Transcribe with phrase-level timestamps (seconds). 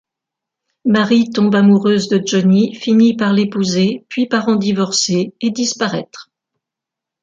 [0.83, 6.31] Mary tombe amoureuse de Johnny, finit par l'épouser, puis par en divorcer et disparaître.